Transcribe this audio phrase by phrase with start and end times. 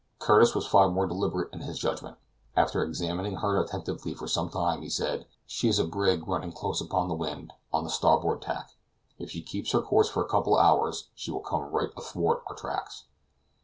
[0.17, 2.17] Curtis was far more deliberate in his judgment.
[2.55, 6.81] After examining her attentively for some time, he said, "She is a brig running close
[6.81, 8.71] upon the wind, on the starboard tack.
[9.19, 12.41] If she keeps her course for a couple of hours, she will come right athwart
[12.49, 13.03] our tracks."